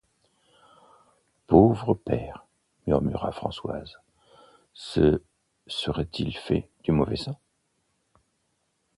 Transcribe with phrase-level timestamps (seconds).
[1.45, 2.47] Pauvre père,
[2.87, 3.99] murmura Françoise,
[4.73, 5.21] se
[5.67, 7.39] serait-il fait du mauvais sang!...